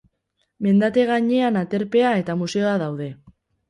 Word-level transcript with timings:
Mendate 0.67 1.05
gainean 1.13 1.63
aterpea 1.63 2.17
eta 2.25 2.41
museoa 2.43 2.77
daude. 2.89 3.17